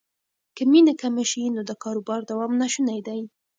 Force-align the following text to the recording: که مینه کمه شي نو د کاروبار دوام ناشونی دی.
که 0.55 0.63
مینه 0.71 0.93
کمه 1.01 1.23
شي 1.31 1.43
نو 1.55 1.61
د 1.69 1.71
کاروبار 1.83 2.21
دوام 2.29 2.51
ناشونی 2.61 2.99
دی. 3.07 3.21